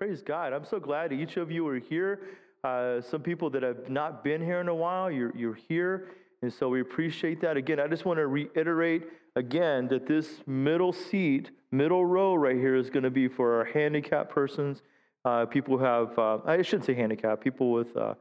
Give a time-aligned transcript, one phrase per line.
[0.00, 0.54] Praise God.
[0.54, 2.20] I'm so glad each of you are here.
[2.64, 6.08] Uh, some people that have not been here in a while, you're, you're here.
[6.40, 7.58] And so we appreciate that.
[7.58, 9.02] Again, I just want to reiterate
[9.36, 13.66] again that this middle seat, middle row right here is going to be for our
[13.66, 14.80] handicapped persons,
[15.26, 18.14] uh, people who have, uh, I shouldn't say handicapped, people with, uh,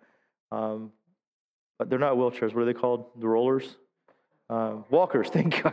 [0.52, 0.92] um,
[1.88, 2.54] they're not wheelchairs.
[2.54, 3.06] What are they called?
[3.22, 3.78] The rollers?
[4.50, 5.30] Uh, walkers.
[5.32, 5.72] Thank you.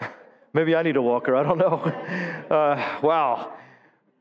[0.54, 1.34] Maybe I need a walker.
[1.34, 2.38] I don't know.
[2.52, 3.54] Uh, wow.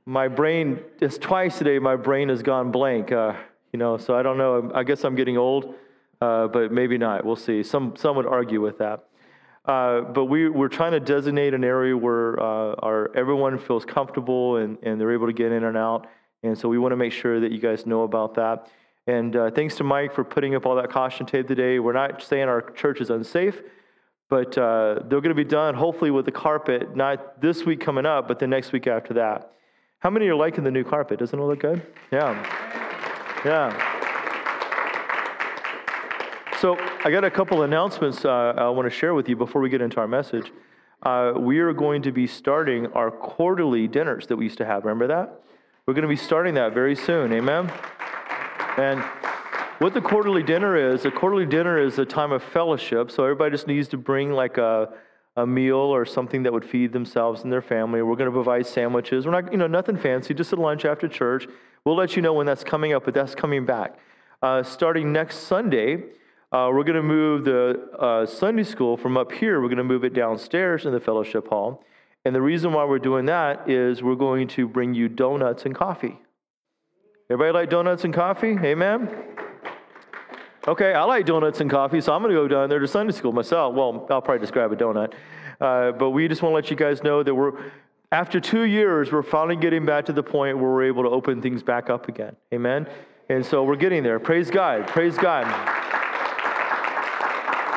[0.06, 3.12] My brain, is twice today, my brain has gone blank.
[3.12, 3.34] Uh,
[3.72, 4.72] you know, so I don't know.
[4.74, 5.76] I guess I'm getting old,
[6.20, 7.24] uh, but maybe not.
[7.24, 7.64] We'll see.
[7.64, 9.06] Some, some would argue with that.
[9.64, 14.58] Uh, but we, we're trying to designate an area where uh, our, everyone feels comfortable
[14.58, 16.08] and, and they're able to get in and out.
[16.44, 18.70] And so we want to make sure that you guys know about that.
[19.06, 21.80] And uh, thanks to Mike for putting up all that caution tape today.
[21.80, 23.62] We're not saying our church is unsafe
[24.32, 28.06] but uh, they're going to be done hopefully with the carpet, not this week coming
[28.06, 29.52] up, but the next week after that.
[30.02, 31.20] How many are liking the new carpet?
[31.20, 31.86] Doesn't it look good?
[32.12, 32.34] Yeah.
[33.46, 33.70] Yeah.
[36.60, 39.70] So I got a couple announcements uh, I want to share with you before we
[39.70, 40.52] get into our message.
[41.04, 44.86] Uh, we are going to be starting our quarterly dinners that we used to have.
[44.86, 45.44] Remember that?
[45.86, 47.32] We're going to be starting that very soon.
[47.32, 47.72] Amen.
[48.78, 49.04] And
[49.78, 53.12] what the quarterly dinner is, a quarterly dinner is a time of fellowship.
[53.12, 54.96] So everybody just needs to bring like a,
[55.38, 58.02] a meal or something that would feed themselves and their family.
[58.02, 59.26] We're going to provide sandwiches.
[59.26, 61.48] We're not, you know, nothing fancy, just a lunch after church.
[61.86, 63.98] We'll let you know when that's coming up, but that's coming back.
[64.42, 66.04] Uh, starting next Sunday,
[66.52, 69.84] uh, we're going to move the uh, Sunday school from up here, we're going to
[69.84, 71.84] move it downstairs in the fellowship hall.
[72.26, 75.74] And the reason why we're doing that is we're going to bring you donuts and
[75.74, 76.20] coffee.
[77.32, 78.58] Everybody like donuts and coffee?
[78.62, 79.10] Amen?
[80.68, 83.14] Okay, I like donuts and coffee, so I'm going to go down there to Sunday
[83.14, 83.74] school myself.
[83.74, 85.14] Well, I'll probably just grab a donut.
[85.60, 87.54] Uh, but we just want to let you guys know that we're,
[88.12, 91.42] after two years, we're finally getting back to the point where we're able to open
[91.42, 92.36] things back up again.
[92.54, 92.88] Amen?
[93.28, 94.20] And so we're getting there.
[94.20, 94.86] Praise God.
[94.86, 95.48] Praise God.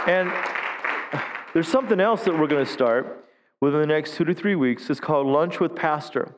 [0.07, 0.31] And
[1.55, 3.27] there's something else that we're going to start
[3.63, 4.91] within the next two to three weeks.
[4.91, 6.35] It's called Lunch with Pastor.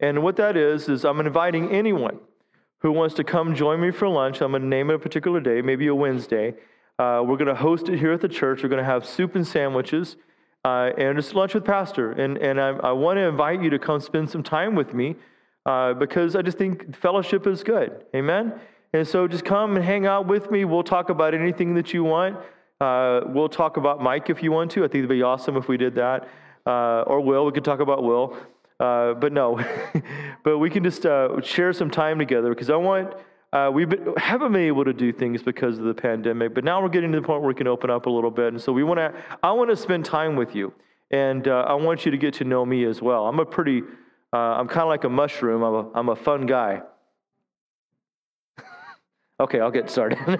[0.00, 2.20] And what that is, is I'm inviting anyone
[2.80, 4.40] who wants to come join me for lunch.
[4.40, 6.54] I'm going to name it a particular day, maybe a Wednesday.
[6.98, 8.62] Uh, we're going to host it here at the church.
[8.62, 10.16] We're going to have soup and sandwiches
[10.64, 12.12] uh, and just lunch with Pastor.
[12.12, 15.16] And, and I, I, want to invite you to come spend some time with me
[15.64, 18.04] uh, because I just think fellowship is good.
[18.14, 18.52] Amen?
[18.92, 20.64] And so just come and hang out with me.
[20.64, 22.36] We'll talk about anything that you want.
[22.80, 24.80] Uh, we'll talk about Mike if you want to.
[24.80, 26.28] I think it'd be awesome if we did that.
[26.66, 28.36] Uh, or Will, we could talk about Will.
[28.80, 29.62] Uh, but no,
[30.42, 33.12] but we can just uh, share some time together because I want,
[33.52, 33.86] uh, we
[34.16, 37.20] haven't been able to do things because of the pandemic, but now we're getting to
[37.20, 38.54] the point where we can open up a little bit.
[38.54, 40.72] And so we want to, I want to spend time with you.
[41.10, 43.26] And uh, I want you to get to know me as well.
[43.26, 43.82] I'm a pretty,
[44.32, 45.62] uh, I'm kind of like a mushroom.
[45.62, 46.80] I'm a, I'm a fun guy.
[49.40, 50.18] okay, I'll get started.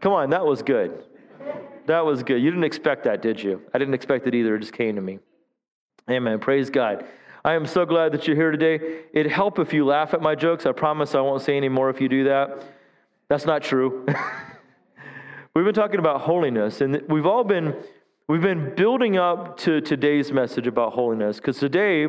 [0.00, 1.04] Come on, that was good.
[1.86, 2.42] That was good.
[2.42, 3.62] You didn't expect that, did you?
[3.72, 4.56] I didn't expect it either.
[4.56, 5.20] It just came to me.
[6.10, 6.38] Amen.
[6.38, 7.04] Praise God.
[7.44, 9.02] I am so glad that you're here today.
[9.12, 10.66] It'd help if you laugh at my jokes.
[10.66, 12.64] I promise I won't say any more if you do that.
[13.28, 14.04] That's not true.
[15.54, 17.74] we've been talking about holiness, and we've all been
[18.28, 22.06] we've been building up to today's message about holiness because today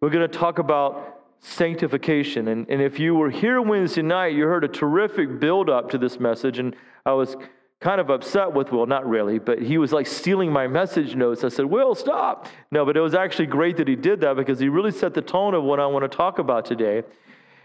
[0.00, 2.48] we're going to talk about sanctification.
[2.48, 5.98] And, and if you were here Wednesday night, you heard a terrific build up to
[5.98, 6.74] this message, and
[7.06, 7.36] I was
[7.82, 11.42] kind of upset with Will, not really, but he was like stealing my message notes.
[11.42, 12.46] I said, Will, stop.
[12.70, 15.20] No, but it was actually great that he did that because he really set the
[15.20, 17.02] tone of what I want to talk about today.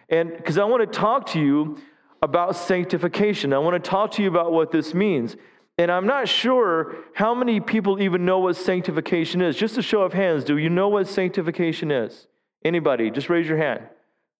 [0.09, 1.77] And because I want to talk to you
[2.23, 5.37] about sanctification, I want to talk to you about what this means.
[5.77, 9.55] And I'm not sure how many people even know what sanctification is.
[9.55, 12.27] Just a show of hands, do you know what sanctification is?
[12.65, 13.11] Anybody?
[13.11, 13.81] Just raise your hand.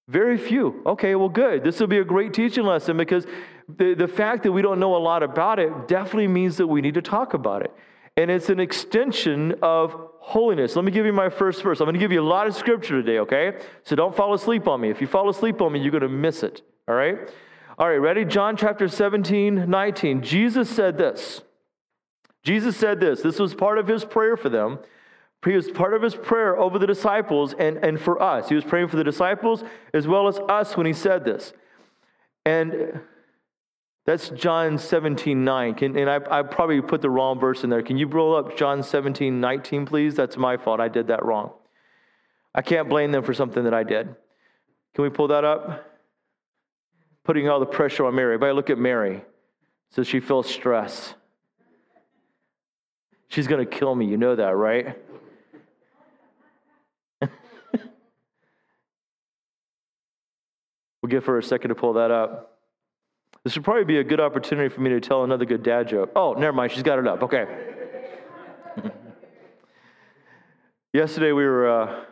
[0.08, 0.82] Very few.
[0.86, 1.64] Okay, well, good.
[1.64, 3.28] This will be a great teaching lesson because
[3.68, 6.82] the, the fact that we don't know a lot about it definitely means that we
[6.82, 7.74] need to talk about it.
[8.16, 10.76] And it's an extension of holiness.
[10.76, 11.80] Let me give you my first verse.
[11.80, 13.60] I'm going to give you a lot of scripture today, okay?
[13.84, 14.90] So don't fall asleep on me.
[14.90, 17.18] If you fall asleep on me, you're going to miss it, all right?
[17.78, 18.26] All right, ready?
[18.26, 20.24] John chapter 17, 19.
[20.24, 21.42] Jesus said this
[22.44, 23.22] Jesus said this.
[23.22, 24.80] This was part of his prayer for them.
[25.46, 28.50] He was part of his prayer over the disciples and, and for us.
[28.50, 31.54] He was praying for the disciples as well as us when he said this.
[32.46, 33.02] And
[34.08, 35.76] that's John 17, 9.
[35.76, 37.84] Can, and I, I probably put the wrong verse in there.
[37.84, 40.16] Can you roll up John 17, 19, please?
[40.16, 40.80] That's my fault.
[40.80, 41.52] I did that wrong.
[42.56, 44.16] I can't blame them for something that I did.
[44.96, 45.92] Can we pull that up?
[47.26, 48.36] Putting all the pressure on Mary.
[48.36, 49.26] Everybody look at Mary.
[49.90, 51.14] So she feels stress.
[53.28, 54.06] She's going to kill me.
[54.06, 54.98] You know that, right?
[61.02, 62.57] we'll give her a second to pull that up.
[63.48, 66.12] This would probably be a good opportunity for me to tell another good dad joke.
[66.18, 66.74] Oh, never mind.
[66.74, 67.24] She's got it up.
[67.24, 67.48] Okay.
[70.94, 72.04] Yesterday, we were, uh,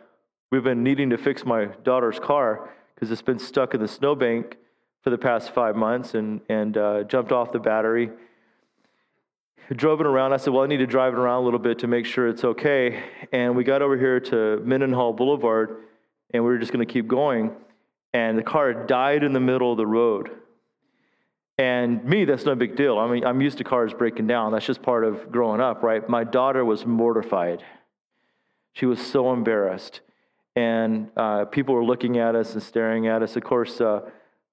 [0.50, 4.56] we've been needing to fix my daughter's car because it's been stuck in the snowbank
[5.02, 8.08] for the past five months and, and uh, jumped off the battery
[9.74, 10.32] drove it around.
[10.32, 12.28] I said, Well, I need to drive it around a little bit to make sure
[12.28, 13.04] it's okay.
[13.30, 15.82] And we got over here to Mendenhall Boulevard,
[16.32, 17.50] and we were just going to keep going.
[18.14, 20.30] And the car died in the middle of the road.
[21.58, 22.98] And me, that's no big deal.
[22.98, 24.52] I mean, I'm used to cars breaking down.
[24.52, 26.06] That's just part of growing up, right?
[26.06, 27.64] My daughter was mortified.
[28.74, 30.00] She was so embarrassed.
[30.54, 33.36] And uh, people were looking at us and staring at us.
[33.36, 34.02] Of course, uh,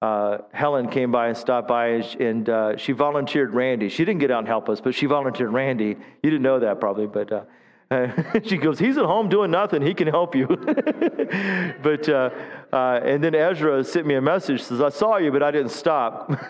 [0.00, 1.86] uh, Helen came by and stopped by,
[2.20, 3.88] and, uh, she volunteered Randy.
[3.88, 5.96] She didn't get out and help us, but she volunteered Randy.
[6.22, 7.48] You didn't know that probably, but
[7.90, 8.08] uh,
[8.44, 9.82] she goes, He's at home doing nothing.
[9.82, 10.46] He can help you.
[11.82, 12.30] but, uh,
[12.72, 15.72] uh, and then Ezra sent me a message, says, I saw you, but I didn't
[15.72, 16.32] stop.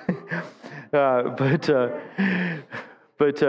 [0.93, 1.67] Uh, but,
[3.19, 3.43] but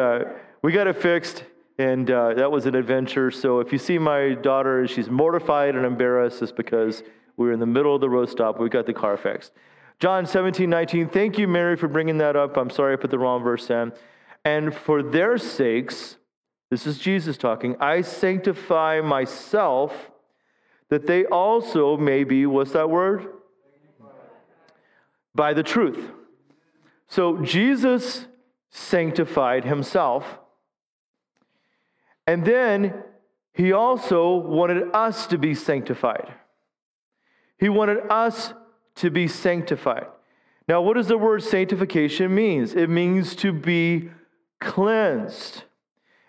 [0.64, 1.44] we got it fixed.
[1.78, 3.30] And that was an adventure.
[3.30, 7.04] So if you see my daughter, she's mortified and embarrassed, it's because
[7.38, 8.60] we were in the middle of the road stop.
[8.60, 9.52] We got the car fixed.
[10.00, 11.10] John 17, 19.
[11.10, 12.58] Thank you, Mary, for bringing that up.
[12.58, 13.94] I'm sorry I put the wrong verse in.
[14.44, 16.18] And for their sakes,
[16.70, 20.12] this is Jesus talking, I sanctify myself
[20.90, 23.28] that they also may be, what's that word?
[25.34, 26.12] By the truth.
[27.08, 28.28] So Jesus
[28.70, 30.40] sanctified himself.
[32.28, 33.04] And then
[33.54, 36.34] he also wanted us to be sanctified.
[37.58, 38.54] He wanted us
[38.96, 40.08] to be sanctified.
[40.68, 42.74] Now, what does the word sanctification means?
[42.74, 44.10] It means to be
[44.60, 45.64] cleansed.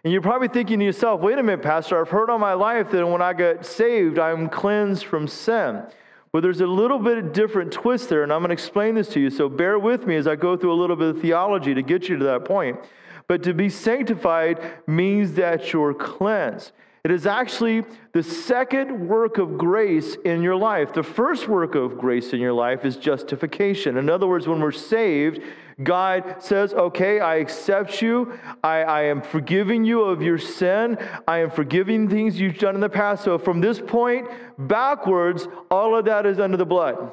[0.06, 2.93] And you're probably thinking to yourself, wait a minute, Pastor, I've heard all my life
[2.93, 5.82] that when I got saved, I'm cleansed from sin.
[6.31, 9.08] Well, there's a little bit of different twist there, and I'm going to explain this
[9.08, 9.31] to you.
[9.31, 12.08] So bear with me as I go through a little bit of theology to get
[12.08, 12.79] you to that point.
[13.26, 16.70] But to be sanctified means that you're cleansed.
[17.02, 20.93] It is actually the second work of grace in your life.
[20.93, 23.97] The first work of grace in your life is justification.
[23.97, 25.43] In other words, when we're saved,
[25.82, 28.38] God says, Okay, I accept you.
[28.64, 30.96] I, I, am forgiving you of your sin.
[31.28, 33.25] I am forgiving things you've done in the past.
[33.25, 34.28] So from this point
[34.58, 37.12] backwards, all of that is under the blood.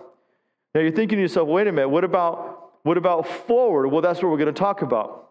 [0.73, 3.87] Now you're thinking to yourself, wait a minute, what about what about forward?
[3.87, 5.29] Well, that's what we're going to talk about.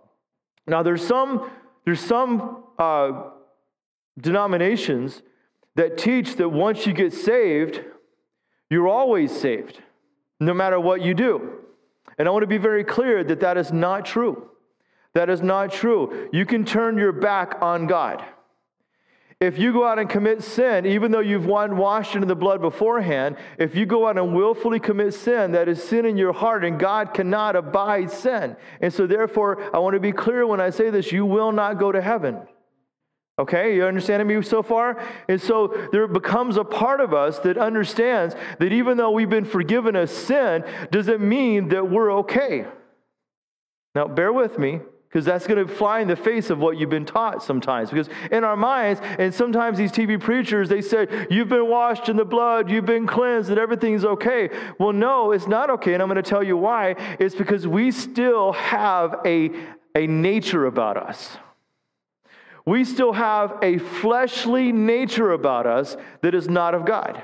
[0.66, 1.50] Now there's some
[1.86, 3.30] there's some uh,
[4.20, 5.22] denominations
[5.74, 7.82] that teach that once you get saved,
[8.68, 9.80] you're always saved,
[10.38, 11.61] no matter what you do.
[12.18, 14.50] And I want to be very clear that that is not true.
[15.14, 16.28] That is not true.
[16.32, 18.24] You can turn your back on God.
[19.40, 23.36] If you go out and commit sin, even though you've washed into the blood beforehand,
[23.58, 26.78] if you go out and willfully commit sin, that is sin in your heart, and
[26.78, 28.56] God cannot abide sin.
[28.80, 31.76] And so, therefore, I want to be clear when I say this you will not
[31.76, 32.38] go to heaven.
[33.42, 35.02] Okay, you understanding me so far?
[35.28, 39.44] And so there becomes a part of us that understands that even though we've been
[39.44, 42.66] forgiven of sin, doesn't mean that we're okay.
[43.96, 46.88] Now, bear with me, because that's going to fly in the face of what you've
[46.88, 47.90] been taught sometimes.
[47.90, 52.14] Because in our minds, and sometimes these TV preachers, they say, You've been washed in
[52.14, 54.50] the blood, you've been cleansed, and everything's okay.
[54.78, 55.94] Well, no, it's not okay.
[55.94, 56.94] And I'm going to tell you why.
[57.18, 59.50] It's because we still have a,
[59.96, 61.38] a nature about us
[62.64, 67.22] we still have a fleshly nature about us that is not of God.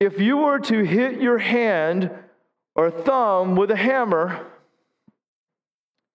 [0.00, 2.10] If you were to hit your hand
[2.76, 4.46] or thumb with a hammer,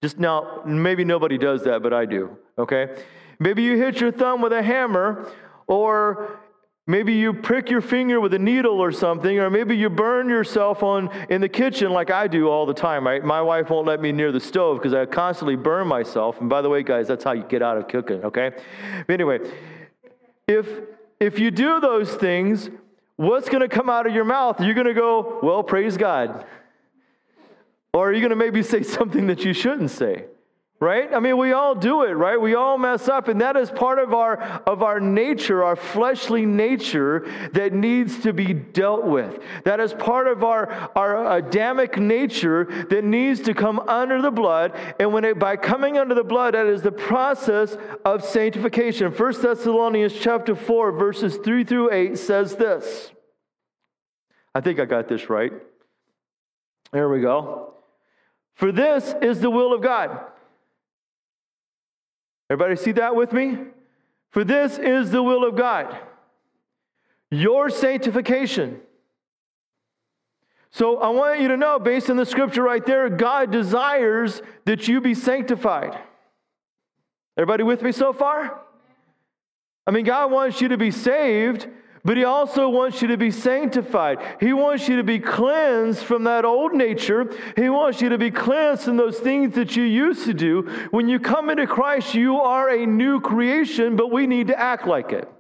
[0.02, 2.96] just now, maybe nobody does that, but I do, okay?
[3.40, 5.30] Maybe you hit your thumb with a hammer,
[5.68, 6.40] or
[6.86, 10.84] Maybe you prick your finger with a needle or something, or maybe you burn yourself
[10.84, 13.08] on in the kitchen like I do all the time.
[13.08, 13.24] Right?
[13.24, 16.42] My wife won't let me near the stove because I constantly burn myself.
[16.42, 18.25] And by the way, guys, that's how you get out of cooking.
[18.25, 18.52] Okay.
[19.08, 19.40] But anyway,
[20.46, 20.68] if
[21.22, 22.70] if you do those things,
[23.16, 24.60] what's going to come out of your mouth?
[24.60, 26.46] You're going to go, "Well, praise God,"
[27.94, 30.25] or are you going to maybe say something that you shouldn't say?
[30.84, 31.13] Right?
[31.13, 32.40] I mean, we all do it, right?
[32.40, 34.38] We all mess up, and that is part of our
[34.68, 39.42] of our nature, our fleshly nature that needs to be dealt with.
[39.63, 44.74] That is part of our our Adamic nature that needs to come under the blood,
[45.00, 49.12] and when it by coming under the blood, that is the process of sanctification.
[49.12, 53.12] 1 Thessalonians chapter 4, verses 3 through 8 says this.
[54.54, 55.54] I think I got this right.
[56.92, 57.74] There we go.
[58.56, 60.33] For this is the will of God
[62.53, 63.57] Everybody see that with me?
[64.29, 65.98] For this is the will of God
[67.31, 68.79] your sanctification.
[70.69, 74.88] So I want you to know, based on the scripture right there, God desires that
[74.88, 75.98] you be sanctified.
[77.36, 78.62] Everybody with me so far?
[79.88, 81.67] I mean, God wants you to be saved,
[82.05, 84.19] but He also wants you to be sanctified.
[84.39, 87.33] He wants you to be cleansed from that old nature.
[87.55, 90.63] He wants you to be cleansed from those things that you used to do.
[90.91, 94.86] When you come into Christ, you are a new creation, but we need to act
[94.86, 95.33] like it.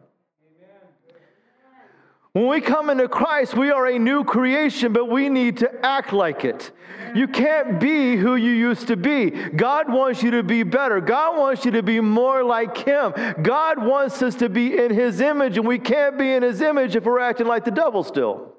[2.33, 6.11] When we come into Christ, we are a new creation, but we need to act
[6.11, 6.71] like it.
[7.13, 9.29] You can't be who you used to be.
[9.29, 10.99] God wants you to be better.
[10.99, 13.13] God wants you to be more like Him.
[13.43, 16.95] God wants us to be in His image, and we can't be in His image
[16.95, 18.55] if we're acting like the devil still.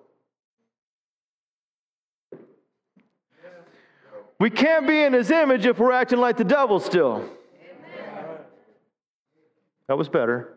[4.38, 7.28] We can't be in His image if we're acting like the devil still.
[9.88, 10.53] That was better.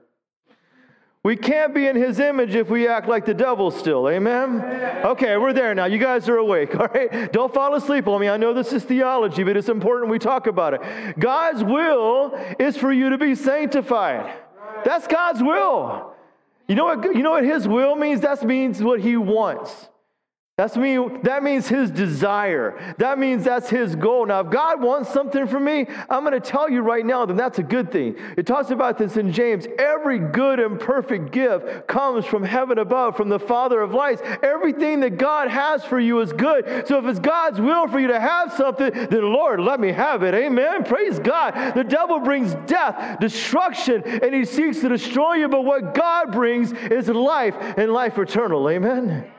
[1.23, 4.07] We can't be in his image if we act like the devil still.
[4.07, 4.61] Amen?
[5.03, 5.85] Okay, we're there now.
[5.85, 7.31] You guys are awake, all right?
[7.33, 8.29] Don't fall asleep on me.
[8.29, 11.19] I know this is theology, but it's important we talk about it.
[11.19, 14.33] God's will is for you to be sanctified.
[14.85, 16.13] That's God's will.
[16.67, 18.21] You know what, you know what his will means?
[18.21, 19.89] That means what he wants.
[20.57, 22.95] That's mean, that means his desire.
[22.97, 24.25] That means that's his goal.
[24.25, 27.37] Now, if God wants something from me, I'm going to tell you right now that
[27.37, 28.15] that's a good thing.
[28.37, 29.67] It talks about this in James.
[29.77, 34.23] Every good and perfect gift comes from heaven above, from the Father of lights.
[34.41, 36.87] Everything that God has for you is good.
[36.87, 40.23] So if it's God's will for you to have something, then Lord, let me have
[40.23, 40.33] it.
[40.33, 40.83] Amen.
[40.85, 41.75] Praise God.
[41.75, 45.49] The devil brings death, destruction, and he seeks to destroy you.
[45.49, 48.67] But what God brings is life and life eternal.
[48.67, 49.31] Amen.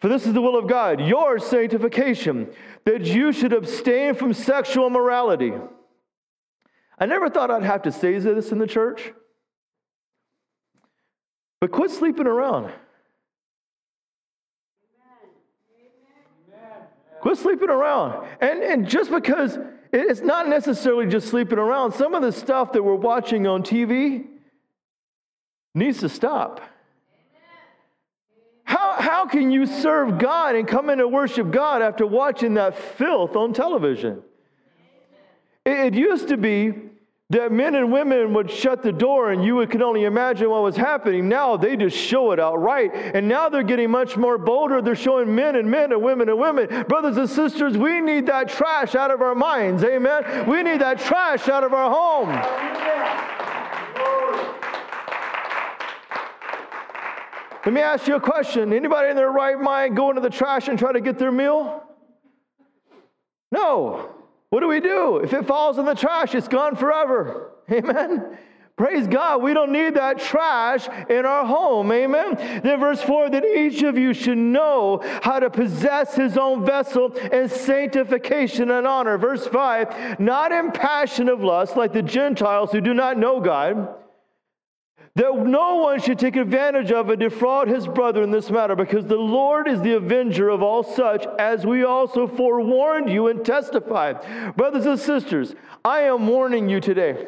[0.00, 2.50] For this is the will of God, your sanctification,
[2.84, 5.52] that you should abstain from sexual morality.
[6.98, 9.12] I never thought I'd have to say this in the church,
[11.60, 12.72] but quit sleeping around.
[17.20, 18.26] Quit sleeping around.
[18.40, 19.58] And, and just because
[19.92, 24.26] it's not necessarily just sleeping around, some of the stuff that we're watching on TV
[25.74, 26.62] needs to stop.
[29.00, 33.34] How, can you serve God and come in to worship God after watching that filth
[33.36, 34.22] on television?
[35.64, 36.74] It, it used to be
[37.30, 40.76] that men and women would shut the door and you could only imagine what was
[40.76, 41.28] happening.
[41.28, 42.90] Now they just show it outright.
[42.92, 44.82] And now they're getting much more bolder.
[44.82, 46.84] They're showing men and men and women and women.
[46.88, 49.84] Brothers and sisters, we need that trash out of our minds.
[49.84, 50.48] Amen.
[50.48, 53.29] We need that trash out of our home.
[57.64, 58.72] Let me ask you a question.
[58.72, 61.82] Anybody in their right mind go into the trash and try to get their meal?
[63.52, 64.14] No.
[64.48, 65.18] What do we do?
[65.18, 67.52] If it falls in the trash, it's gone forever.
[67.70, 68.38] Amen.
[68.76, 69.42] Praise God.
[69.42, 71.92] We don't need that trash in our home.
[71.92, 72.34] Amen.
[72.64, 77.12] Then, verse 4 that each of you should know how to possess his own vessel
[77.12, 79.18] in sanctification and honor.
[79.18, 83.99] Verse 5 not in passion of lust like the Gentiles who do not know God
[85.16, 89.04] that no one should take advantage of and defraud his brother in this matter, because
[89.06, 94.56] the Lord is the avenger of all such, as we also forewarned you and testified.
[94.56, 97.26] Brothers and sisters, I am warning you today.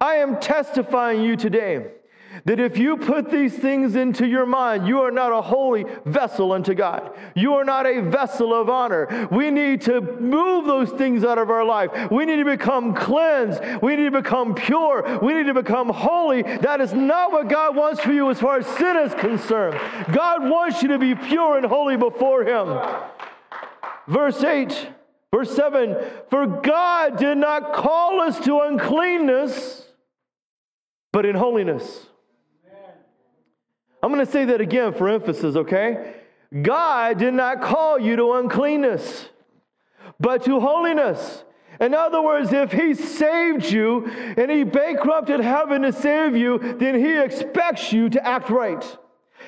[0.00, 1.92] I am testifying you today
[2.44, 6.52] that if you put these things into your mind, you are not a holy vessel
[6.52, 7.10] unto God.
[7.34, 9.28] You are not a vessel of honor.
[9.30, 12.10] We need to move those things out of our life.
[12.10, 13.82] We need to become cleansed.
[13.82, 15.18] We need to become pure.
[15.22, 16.42] We need to become holy.
[16.42, 19.78] That is not what God wants for you as far as sin is concerned.
[20.12, 22.78] God wants you to be pure and holy before Him.
[24.06, 24.88] Verse 8,
[25.32, 25.96] verse 7
[26.30, 29.86] For God did not call us to uncleanness,
[31.12, 32.06] but in holiness.
[34.04, 36.12] I'm going to say that again for emphasis, okay?
[36.60, 39.30] God did not call you to uncleanness,
[40.20, 41.42] but to holiness.
[41.80, 44.06] In other words, if He saved you
[44.36, 48.84] and He bankrupted heaven to save you, then He expects you to act right.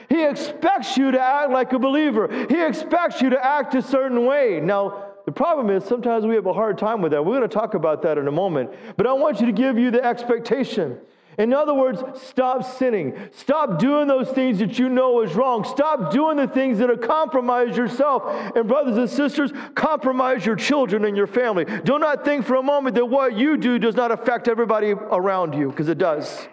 [0.09, 2.27] He expects you to act like a believer.
[2.49, 4.59] He expects you to act a certain way.
[4.61, 7.23] Now, the problem is sometimes we have a hard time with that.
[7.23, 8.71] We're going to talk about that in a moment.
[8.97, 10.99] But I want you to give you the expectation.
[11.39, 13.15] In other words, stop sinning.
[13.33, 15.65] Stop doing those things that you know is wrong.
[15.65, 18.23] Stop doing the things that are compromise yourself.
[18.57, 21.65] And, brothers and sisters, compromise your children and your family.
[21.65, 25.55] Do not think for a moment that what you do does not affect everybody around
[25.55, 26.49] you, because it does.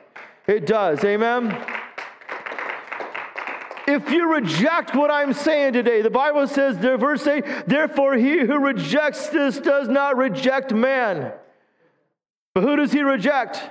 [0.48, 1.04] It does.
[1.06, 1.58] Amen.
[3.88, 8.40] If you reject what I'm saying today, the Bible says, there, verse 8, therefore he
[8.40, 11.34] who rejects this does not reject man.
[12.54, 13.62] But who does he reject?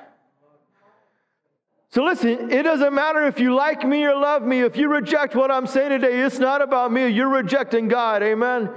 [1.92, 4.60] So listen, it doesn't matter if you like me or love me.
[4.62, 7.08] If you reject what I'm saying today, it's not about me.
[7.08, 8.22] You're rejecting God.
[8.22, 8.70] Amen.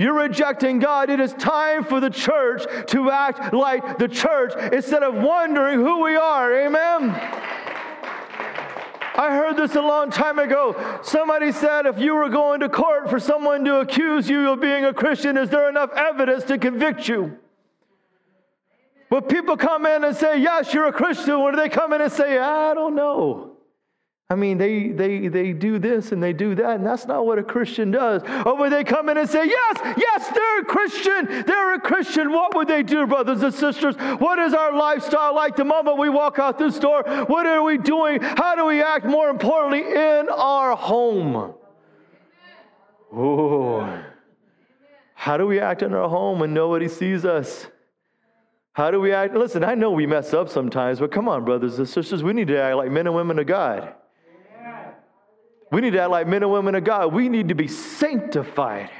[0.00, 1.10] You're rejecting God.
[1.10, 6.02] It is time for the church to act like the church instead of wondering who
[6.02, 6.52] we are.
[6.66, 7.10] Amen.
[9.14, 10.74] I heard this a long time ago.
[11.04, 14.86] Somebody said if you were going to court for someone to accuse you of being
[14.86, 17.38] a Christian, is there enough evidence to convict you?
[19.10, 21.42] But people come in and say, Yes, you're a Christian.
[21.42, 23.56] When they come in and say, I don't know?
[24.32, 27.40] I mean, they, they, they do this and they do that, and that's not what
[27.40, 28.22] a Christian does.
[28.24, 31.80] Oh, or when they come in and say, Yes, yes, they're a Christian, they're a
[31.80, 33.96] Christian, what would they do, brothers and sisters?
[33.96, 37.02] What is our lifestyle like the moment we walk out this door?
[37.26, 38.20] What are we doing?
[38.22, 41.54] How do we act, more importantly, in our home?
[43.12, 44.04] Oh,
[45.14, 47.66] how do we act in our home when nobody sees us?
[48.72, 49.34] How do we act?
[49.34, 52.48] Listen, I know we mess up sometimes, but come on, brothers and sisters, we need
[52.48, 53.94] to act like men and women of God.
[55.72, 57.12] We need to act like men and women of God.
[57.12, 58.90] We need to be sanctified.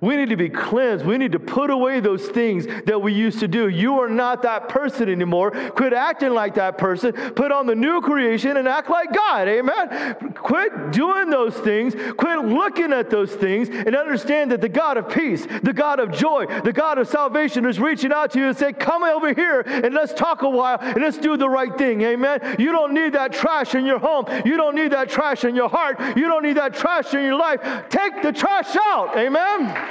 [0.00, 1.04] We need to be cleansed.
[1.04, 3.68] We need to put away those things that we used to do.
[3.68, 5.50] You are not that person anymore.
[5.50, 7.12] Quit acting like that person.
[7.12, 9.48] Put on the new creation and act like God.
[9.48, 10.34] Amen.
[10.34, 11.94] Quit doing those things.
[12.16, 16.12] Quit looking at those things and understand that the God of peace, the God of
[16.12, 19.60] joy, the God of salvation is reaching out to you and saying, Come over here
[19.60, 22.02] and let's talk a while and let's do the right thing.
[22.02, 22.56] Amen.
[22.58, 24.26] You don't need that trash in your home.
[24.44, 26.16] You don't need that trash in your heart.
[26.16, 27.60] You don't need that trash in your life.
[27.88, 29.16] Take the trash out.
[29.16, 29.87] Amen.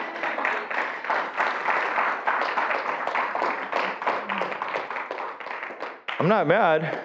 [6.20, 6.84] I'm not mad.
[6.84, 7.02] I'm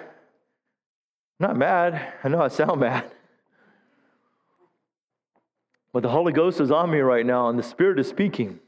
[1.39, 2.13] not mad.
[2.23, 3.11] I know I sound mad.
[5.91, 8.59] But the Holy Ghost is on me right now, and the Spirit is speaking.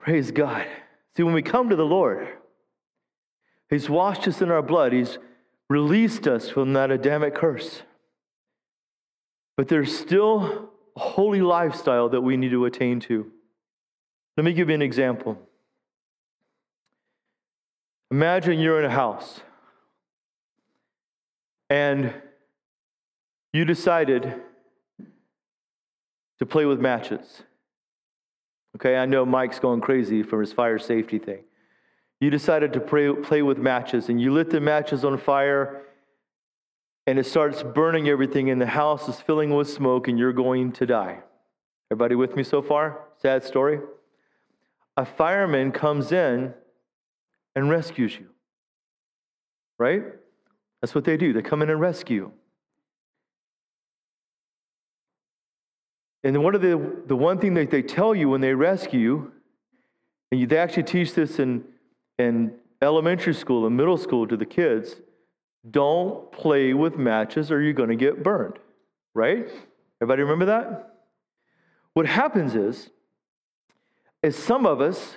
[0.00, 0.66] Praise God.
[1.16, 2.28] See, when we come to the Lord,
[3.70, 5.18] He's washed us in our blood, He's
[5.70, 7.82] released us from that Adamic curse.
[9.56, 13.30] But there's still a holy lifestyle that we need to attain to.
[14.36, 15.38] Let me give you an example.
[18.14, 19.40] Imagine you're in a house
[21.68, 22.14] and
[23.52, 24.40] you decided
[26.38, 27.42] to play with matches.
[28.76, 31.42] Okay, I know Mike's going crazy from his fire safety thing.
[32.20, 35.82] You decided to play, play with matches and you lit the matches on fire
[37.08, 40.70] and it starts burning everything, and the house is filling with smoke, and you're going
[40.72, 41.18] to die.
[41.90, 43.00] Everybody with me so far?
[43.20, 43.80] Sad story.
[44.96, 46.54] A fireman comes in
[47.54, 48.28] and rescues you.
[49.78, 50.04] Right?
[50.80, 51.32] That's what they do.
[51.32, 52.30] They come in and rescue.
[56.22, 59.30] And one of the, the one thing that they tell you when they rescue
[60.30, 61.64] and you, they actually teach this in,
[62.18, 64.96] in elementary school and middle school to the kids,
[65.70, 68.58] don't play with matches or you're going to get burned,
[69.14, 69.48] right?
[70.00, 70.94] Everybody remember that?
[71.92, 72.90] What happens is,
[74.22, 75.16] is some of us,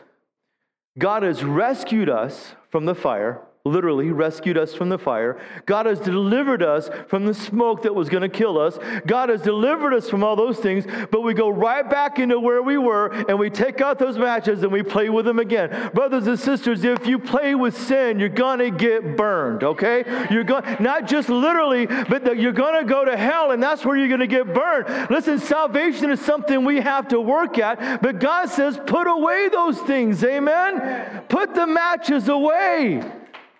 [0.97, 5.39] God has rescued us from the fire, literally rescued us from the fire.
[5.65, 8.77] God has delivered us from the smoke that was going to kill us.
[9.06, 12.62] God has delivered us from all those things, but we go right back into where
[12.62, 15.91] we were and we take out those matches and we play with them again.
[15.93, 20.27] Brothers and sisters, if you play with sin, you're going to get burned, okay?
[20.32, 23.86] You're going not just literally, but the, you're going to go to hell and that's
[23.86, 25.10] where you're going to get burned.
[25.10, 29.80] Listen, salvation is something we have to work at, but God says put away those
[29.80, 30.23] things.
[30.23, 31.23] Amen.
[31.30, 33.03] Put the matches away.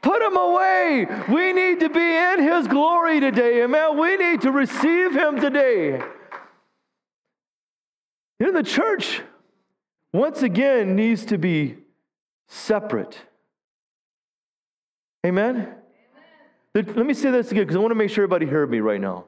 [0.02, 1.08] Put him away.
[1.30, 3.64] We need to be in His glory today.
[3.64, 3.98] Amen.
[3.98, 6.02] We need to receive Him today.
[8.40, 9.22] You know, the church,
[10.14, 11.78] once again, needs to be
[12.48, 13.18] separate.
[15.26, 15.56] Amen?
[15.56, 16.96] Amen.
[16.96, 19.02] Let me say this again because I want to make sure everybody heard me right
[19.02, 19.26] now.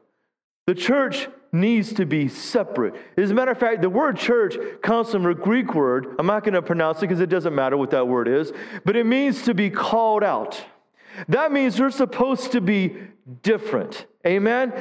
[0.68, 2.96] The church needs to be separate.
[3.18, 6.16] As a matter of fact, the word church comes from a Greek word.
[6.20, 8.54] I'm not going to pronounce it because it doesn't matter what that word is,
[8.86, 10.64] but it means to be called out.
[11.28, 12.98] That means we're supposed to be
[13.42, 14.06] different.
[14.28, 14.74] Amen?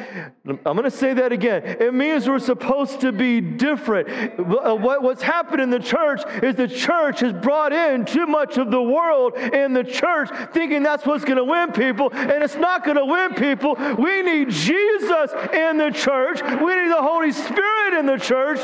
[0.46, 1.62] I'm going to say that again.
[1.64, 4.08] It means we're supposed to be different.
[4.08, 8.72] Uh, what's happened in the church is the church has brought in too much of
[8.72, 12.84] the world in the church, thinking that's what's going to win people, and it's not
[12.84, 13.76] going to win people.
[13.96, 18.58] We need Jesus in the church, we need the Holy Spirit in the church.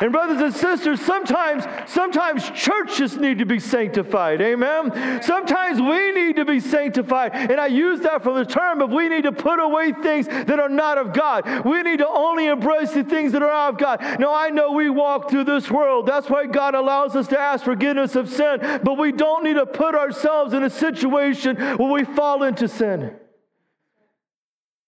[0.00, 4.40] And brothers and sisters, sometimes, sometimes churches need to be sanctified.
[4.40, 5.22] Amen.
[5.22, 7.34] Sometimes we need to be sanctified.
[7.34, 10.60] And I use that from the term of we need to put away things that
[10.60, 11.64] are not of God.
[11.64, 14.00] We need to only embrace the things that are of God.
[14.20, 16.06] Now I know we walk through this world.
[16.06, 18.80] That's why God allows us to ask forgiveness of sin.
[18.82, 23.16] But we don't need to put ourselves in a situation where we fall into sin.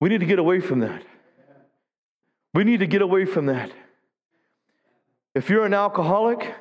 [0.01, 1.03] We need to get away from that.
[2.55, 3.71] We need to get away from that.
[5.39, 6.53] If you're an alcoholic,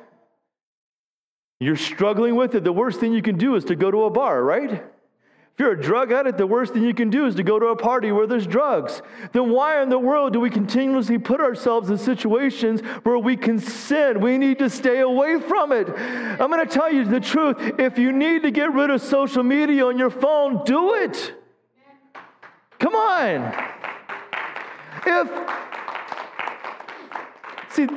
[1.58, 4.10] you're struggling with it, the worst thing you can do is to go to a
[4.10, 4.70] bar, right?
[4.70, 7.66] If you're a drug addict, the worst thing you can do is to go to
[7.66, 9.02] a party where there's drugs.
[9.32, 13.58] Then why in the world do we continuously put ourselves in situations where we can
[13.58, 14.20] sin?
[14.20, 15.88] We need to stay away from it.
[15.88, 17.56] I'm going to tell you the truth.
[17.80, 21.34] If you need to get rid of social media on your phone, do it.
[22.78, 23.52] Come on.
[25.04, 25.28] If,
[27.70, 27.88] see,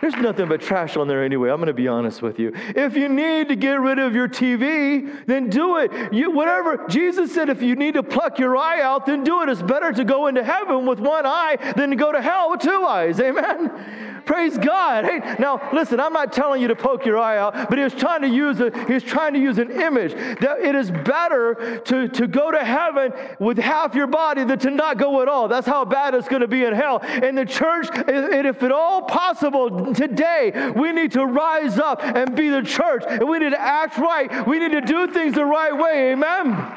[0.00, 1.50] there's nothing but trash on there anyway.
[1.50, 2.52] I'm going to be honest with you.
[2.54, 6.12] If you need to get rid of your TV, then do it.
[6.12, 9.48] You, whatever Jesus said, if you need to pluck your eye out, then do it.
[9.48, 12.60] It's better to go into heaven with one eye than to go to hell with
[12.60, 13.20] two eyes.
[13.20, 14.09] Amen.
[14.30, 15.06] Praise God.
[15.06, 17.92] Hey, now listen, I'm not telling you to poke your eye out, but he was
[17.92, 21.80] trying to use a, he was trying to use an image that it is better
[21.84, 25.48] to, to go to heaven with half your body than to not go at all.
[25.48, 27.00] That's how bad it's going to be in hell.
[27.02, 32.50] And the church, if at all possible today, we need to rise up and be
[32.50, 33.02] the church.
[33.08, 34.46] And we need to act right.
[34.46, 36.12] We need to do things the right way.
[36.12, 36.72] Amen.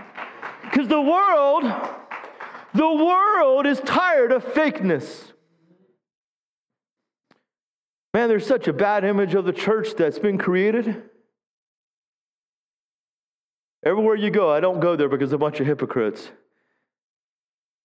[0.63, 1.65] Because the world,
[2.73, 5.32] the world is tired of fakeness.
[8.13, 11.03] Man, there's such a bad image of the church that's been created.
[13.83, 16.29] Everywhere you go, I don't go there because a bunch of hypocrites.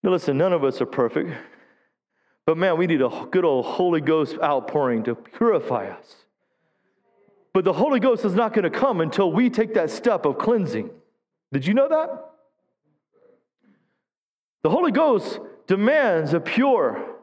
[0.02, 1.30] Now, listen, none of us are perfect.
[2.46, 6.14] But man, we need a good old Holy Ghost outpouring to purify us.
[7.52, 10.38] But the Holy Ghost is not going to come until we take that step of
[10.38, 10.90] cleansing.
[11.52, 12.24] Did you know that?
[14.62, 17.16] The Holy Ghost demands a pure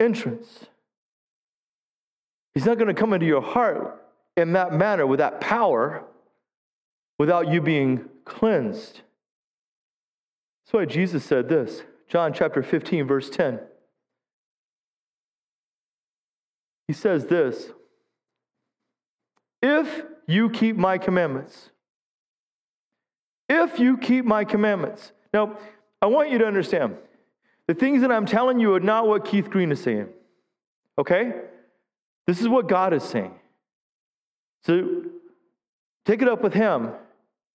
[0.00, 0.66] entrance.
[2.56, 4.02] He's not going to come into your heart
[4.34, 6.02] in that manner with that power
[7.18, 9.02] without you being cleansed.
[10.64, 13.60] That's why Jesus said this John chapter 15, verse 10.
[16.88, 17.72] He says this
[19.60, 21.68] If you keep my commandments,
[23.50, 25.12] if you keep my commandments.
[25.34, 25.58] Now,
[26.00, 26.96] I want you to understand
[27.66, 30.08] the things that I'm telling you are not what Keith Green is saying.
[30.98, 31.34] Okay?
[32.26, 33.34] This is what God is saying.
[34.64, 35.04] So
[36.04, 36.90] take it up with Him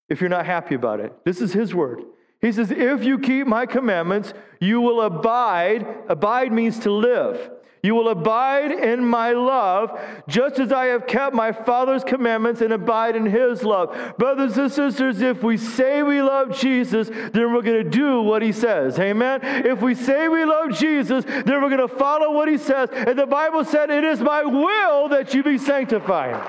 [0.08, 1.12] if you're not happy about it.
[1.24, 2.02] This is His word.
[2.40, 5.86] He says, If you keep my commandments, you will abide.
[6.08, 7.50] Abide means to live.
[7.84, 12.72] You will abide in my love, just as I have kept my Father's commandments and
[12.72, 14.16] abide in his love.
[14.18, 18.40] Brothers and sisters, if we say we love Jesus, then we're going to do what
[18.40, 19.00] he says.
[19.00, 19.40] Amen?
[19.42, 22.88] If we say we love Jesus, then we're going to follow what he says.
[22.92, 26.40] And the Bible said, It is my will that you be sanctified.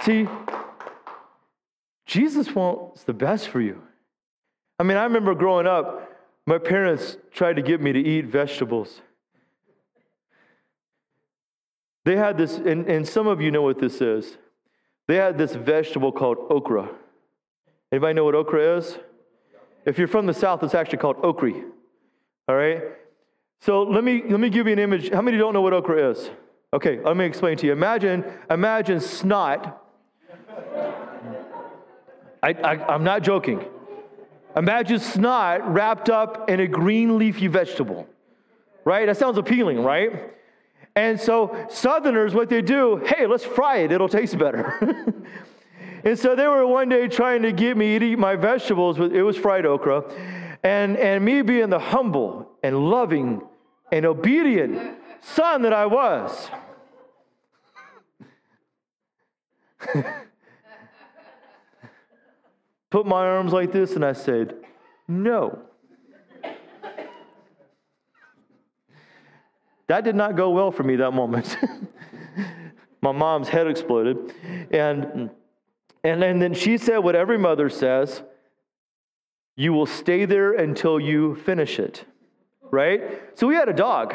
[0.00, 0.26] See,
[2.06, 3.82] Jesus wants the best for you.
[4.78, 6.11] I mean, I remember growing up,
[6.46, 9.00] my parents tried to get me to eat vegetables.
[12.04, 14.36] They had this, and, and some of you know what this is.
[15.06, 16.90] They had this vegetable called okra.
[17.92, 18.98] Anybody know what okra is?
[19.84, 21.52] If you're from the South, it's actually called okra.
[22.48, 22.82] All right?
[23.60, 25.10] So let me, let me give you an image.
[25.10, 26.30] How many don't know what okra is?
[26.74, 27.72] Okay, let me explain to you.
[27.72, 29.78] Imagine, imagine snot.
[32.42, 33.64] I, I, I'm not joking.
[34.56, 38.06] Imagine snot wrapped up in a green leafy vegetable,
[38.84, 39.06] right?
[39.06, 40.34] That sounds appealing, right?
[40.94, 45.14] And so, Southerners, what they do, hey, let's fry it, it'll taste better.
[46.04, 49.14] and so, they were one day trying to get me to eat my vegetables, with,
[49.14, 50.04] it was fried okra.
[50.62, 53.42] And, and me being the humble and loving
[53.90, 56.50] and obedient son that I was.
[62.92, 64.54] put my arms like this, and I said,
[65.08, 65.58] No.
[69.88, 71.56] that did not go well for me that moment.
[73.02, 74.32] my mom's head exploded.
[74.70, 75.30] And
[76.04, 78.22] And then, then she said what every mother says
[79.56, 82.04] you will stay there until you finish it,
[82.70, 83.02] right?
[83.34, 84.14] So we had a dog.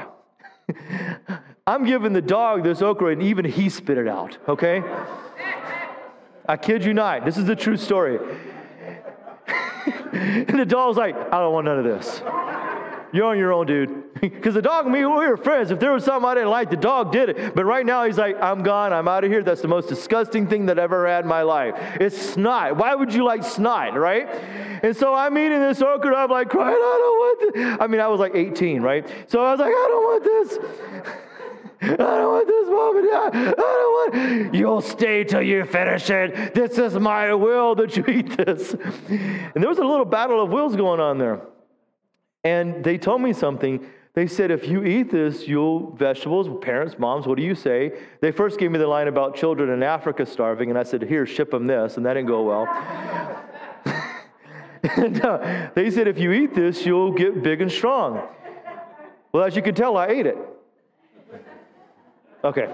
[1.68, 4.84] I'm giving the dog this okra, and even he spit it out, okay?
[6.50, 7.26] I kid you not.
[7.26, 8.20] This is the true story.
[10.12, 12.22] and the dog's like, I don't want none of this.
[13.14, 14.04] You're on your own, dude.
[14.20, 15.70] Because the dog and me, we were friends.
[15.70, 17.54] If there was something I didn't like, the dog did it.
[17.54, 18.92] But right now, he's like, I'm gone.
[18.92, 19.44] I'm out of here.
[19.44, 21.76] That's the most disgusting thing that ever had in my life.
[22.00, 22.78] It's snot.
[22.78, 24.28] Why would you like snot, right?
[24.84, 26.16] And so I'm eating this okra.
[26.16, 27.78] I'm like crying, I don't want this.
[27.80, 29.08] I mean, I was like 18, right?
[29.28, 31.18] So I was like, I don't want this.
[31.82, 34.56] I don't want this mom I don't want.
[34.56, 36.54] You'll stay till you finish it.
[36.54, 38.74] This is my will that you eat this.
[38.74, 41.42] And there was a little battle of wills going on there.
[42.44, 43.86] And they told me something.
[44.14, 48.00] They said, if you eat this, you'll, vegetables, parents, moms, what do you say?
[48.20, 51.28] They first gave me the line about children in Africa starving, and I said, here,
[51.28, 52.66] ship them this, and that didn't go well.
[54.98, 58.28] and, uh, they said, if you eat this, you'll get big and strong.
[59.32, 60.38] Well, as you can tell, I ate it.
[62.44, 62.74] Okay.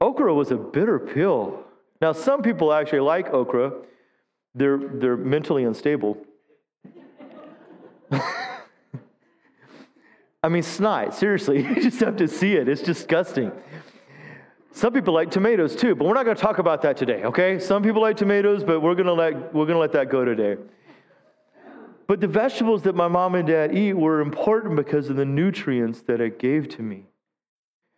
[0.00, 1.64] okra was a bitter pill.
[2.00, 3.72] Now, some people actually like okra
[4.54, 6.16] they're, they're mentally unstable.
[10.42, 11.62] I mean, snot, seriously.
[11.66, 12.68] You just have to see it.
[12.68, 13.50] It's disgusting.
[14.72, 17.58] Some people like tomatoes too, but we're not going to talk about that today, okay?
[17.58, 20.24] Some people like tomatoes, but we're going to let, we're going to let that go
[20.24, 20.60] today.
[22.06, 26.02] But the vegetables that my mom and dad eat were important because of the nutrients
[26.02, 27.06] that it gave to me.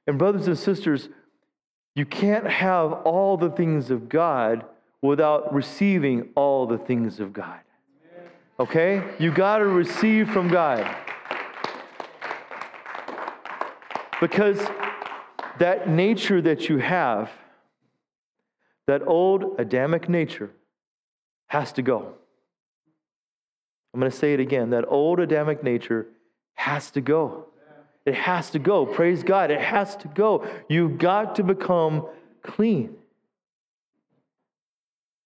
[0.06, 1.08] And, brothers and sisters,
[1.96, 4.64] you can't have all the things of God
[5.02, 7.60] without receiving all the things of God.
[8.60, 9.02] Okay?
[9.18, 10.86] You got to receive from God.
[14.20, 14.60] Because
[15.58, 17.30] that nature that you have,
[18.86, 20.50] that old Adamic nature,
[21.48, 22.14] has to go.
[23.96, 24.68] I'm going to say it again.
[24.70, 26.06] That old Adamic nature
[26.52, 27.46] has to go.
[28.04, 28.84] It has to go.
[28.84, 29.50] Praise God.
[29.50, 30.46] It has to go.
[30.68, 32.06] You've got to become
[32.42, 32.94] clean.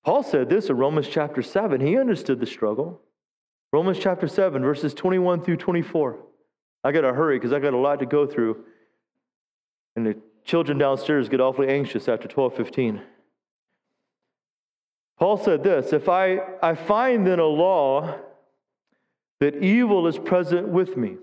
[0.05, 1.81] Paul said this in Romans chapter 7.
[1.81, 3.01] He understood the struggle.
[3.73, 6.21] Romans chapter 7, verses 21 through 24.
[6.85, 8.65] I got to hurry because I got a lot to go through.
[9.97, 13.03] And the children downstairs get awfully anxious after 12 15.
[15.19, 18.21] Paul said this If I, I find then a law
[19.41, 21.09] that evil is present with me.
[21.09, 21.19] You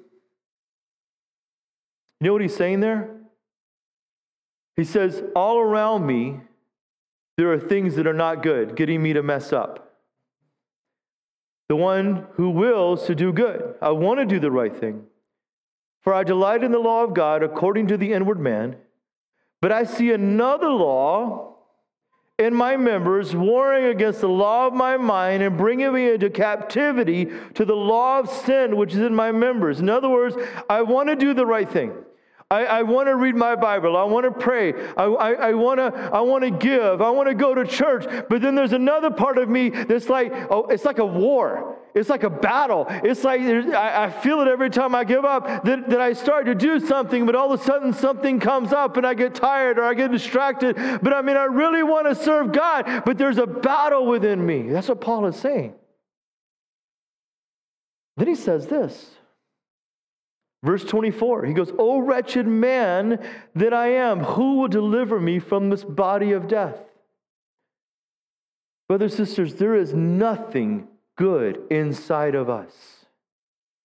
[2.21, 3.15] know what he's saying there?
[4.75, 6.41] He says, All around me,
[7.37, 9.83] there are things that are not good, getting me to mess up.
[11.69, 13.75] The one who wills to do good.
[13.81, 15.03] I want to do the right thing.
[16.01, 18.77] For I delight in the law of God according to the inward man.
[19.61, 21.46] But I see another law
[22.37, 27.31] in my members, warring against the law of my mind and bringing me into captivity
[27.55, 29.79] to the law of sin which is in my members.
[29.79, 30.35] In other words,
[30.69, 31.93] I want to do the right thing.
[32.49, 33.97] I, I want to read my Bible.
[33.97, 34.73] I want to pray.
[34.95, 37.01] I, I, I want to I want to give.
[37.01, 38.05] I want to go to church.
[38.29, 41.76] But then there's another part of me that's like, oh, it's like a war.
[41.97, 42.85] It's like a battle.
[42.89, 46.55] It's like I, feel it every time I give up that, that I start to
[46.55, 49.83] do something, but all of a sudden something comes up and I get tired or
[49.83, 50.75] I get distracted.
[50.75, 54.69] But I mean, I really want to serve God, but there's a battle within me.
[54.69, 55.73] That's what Paul is saying.
[58.15, 59.11] Then he says this
[60.63, 63.23] Verse 24, he goes, O wretched man
[63.55, 66.79] that I am, who will deliver me from this body of death?
[68.89, 73.05] Brothers and sisters, there is nothing good inside of us.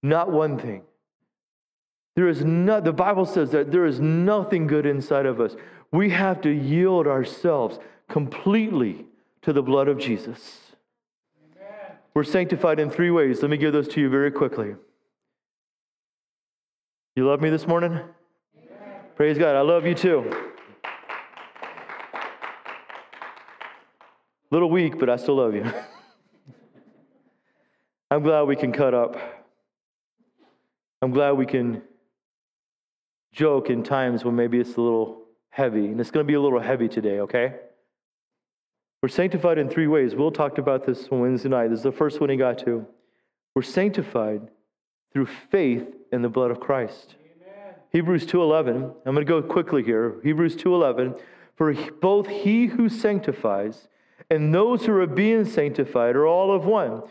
[0.02, 0.82] Not one thing.
[2.14, 5.56] There is not, the Bible says that there is nothing good inside of us.
[5.90, 9.06] We have to yield ourselves completely
[9.42, 10.60] to the blood of Jesus.
[11.56, 11.96] Amen.
[12.14, 13.40] We're sanctified in three ways.
[13.42, 14.74] Let me give those to you very quickly.
[17.16, 17.92] You love me this morning?
[17.92, 19.00] Amen.
[19.16, 19.56] Praise God.
[19.56, 20.30] I love you too.
[24.50, 25.70] Little weak, but I still love you.
[28.12, 29.16] I'm glad we can cut up.
[31.00, 31.80] I'm glad we can
[33.32, 35.86] joke in times when maybe it's a little heavy.
[35.86, 37.54] And it's going to be a little heavy today, okay?
[39.02, 40.14] We're sanctified in three ways.
[40.14, 41.68] Will talked about this on Wednesday night.
[41.68, 42.86] This is the first one he got to.
[43.54, 44.42] We're sanctified
[45.14, 47.14] through faith in the blood of Christ.
[47.18, 47.76] Amen.
[47.92, 48.94] Hebrews 2:11.
[49.06, 50.16] I'm going to go quickly here.
[50.22, 51.18] Hebrews 2:11.
[51.56, 51.72] For
[52.02, 53.88] both he who sanctifies
[54.28, 57.04] and those who are being sanctified are all of one.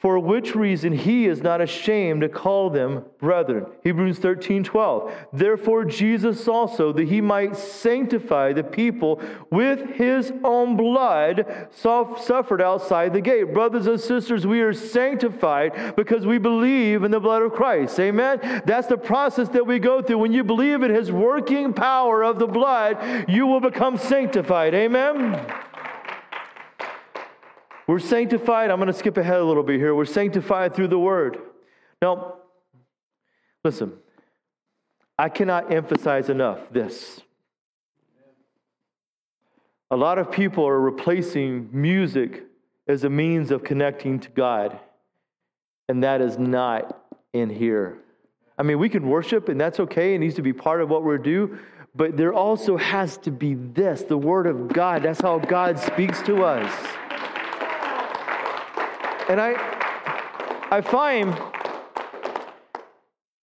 [0.00, 3.66] For which reason he is not ashamed to call them brethren.
[3.84, 5.12] Hebrews 13, 12.
[5.34, 13.12] Therefore, Jesus also, that he might sanctify the people with his own blood, suffered outside
[13.12, 13.52] the gate.
[13.52, 18.00] Brothers and sisters, we are sanctified because we believe in the blood of Christ.
[18.00, 18.62] Amen?
[18.64, 20.18] That's the process that we go through.
[20.18, 24.74] When you believe in his working power of the blood, you will become sanctified.
[24.74, 25.46] Amen?
[27.90, 28.70] We're sanctified.
[28.70, 29.96] I'm going to skip ahead a little bit here.
[29.96, 31.38] We're sanctified through the word.
[32.00, 32.36] Now,
[33.64, 33.94] listen,
[35.18, 37.20] I cannot emphasize enough this.
[39.90, 42.44] A lot of people are replacing music
[42.86, 44.78] as a means of connecting to God,
[45.88, 46.96] and that is not
[47.32, 47.98] in here.
[48.56, 50.14] I mean, we can worship, and that's okay.
[50.14, 51.58] It needs to be part of what we do,
[51.96, 55.02] but there also has to be this the Word of God.
[55.02, 56.72] That's how God speaks to us.
[59.30, 59.54] And I,
[60.72, 61.40] I find,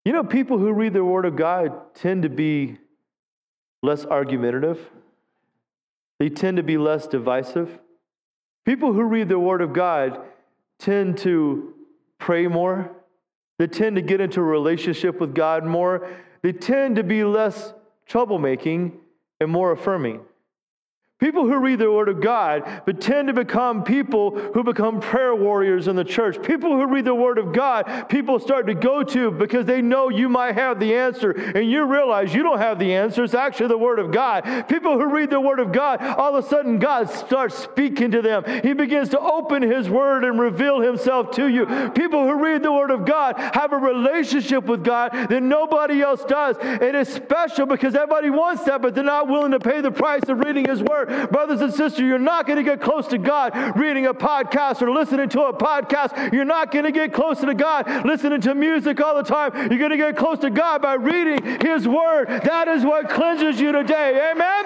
[0.04, 2.78] you know, people who read the Word of God tend to be
[3.82, 4.82] less argumentative,
[6.20, 7.80] they tend to be less divisive.
[8.66, 10.20] People who read the Word of God
[10.78, 11.74] tend to
[12.20, 12.92] pray more,
[13.58, 16.10] they tend to get into a relationship with God more,
[16.42, 17.74] they tend to be less
[18.10, 18.92] troublemaking
[19.40, 20.20] and more affirming.
[21.20, 25.36] People who read the Word of God but tend to become people who become prayer
[25.36, 26.40] warriors in the church.
[26.44, 30.10] People who read the Word of God, people start to go to because they know
[30.10, 33.24] you might have the answer and you realize you don't have the answer.
[33.24, 34.66] It's actually the Word of God.
[34.70, 38.22] People who read the Word of God, all of a sudden God starts speaking to
[38.22, 38.44] them.
[38.62, 41.66] He begins to open His Word and reveal Himself to you.
[41.96, 46.24] People who read the Word of God have a relationship with God that nobody else
[46.26, 46.58] does.
[46.62, 50.30] It is special because everybody wants that, but they're not willing to pay the price
[50.30, 51.07] of reading His Word.
[51.32, 54.92] Brothers and sisters, you're not going to get close to God reading a podcast or
[54.92, 56.34] listening to a podcast.
[56.34, 59.56] You're not going to get closer to God listening to music all the time.
[59.56, 62.28] You're going to get close to God by reading His Word.
[62.28, 64.32] That is what cleanses you today.
[64.32, 64.66] Amen?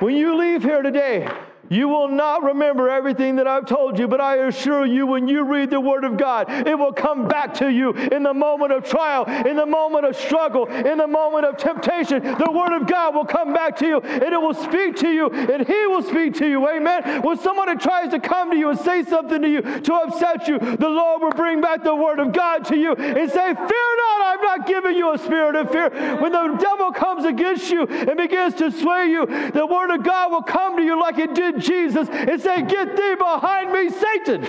[0.00, 1.26] When you leave here today,
[1.70, 5.44] you will not remember everything that I've told you, but I assure you, when you
[5.44, 8.84] read the Word of God, it will come back to you in the moment of
[8.84, 12.22] trial, in the moment of struggle, in the moment of temptation.
[12.22, 15.30] The Word of God will come back to you and it will speak to you
[15.30, 16.68] and He will speak to you.
[16.68, 17.22] Amen.
[17.22, 20.58] When someone tries to come to you and say something to you to upset you,
[20.58, 24.20] the Lord will bring back the Word of God to you and say, Fear not,
[24.26, 25.90] I've not given you a spirit of fear.
[26.20, 30.30] When the devil comes against you and begins to sway you, the Word of God
[30.32, 34.46] will come to you like it did Jesus and say, Get thee behind me, Satan.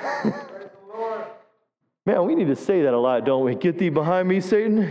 [2.06, 3.54] Man, we need to say that a lot, don't we?
[3.54, 4.90] Get thee behind me, Satan.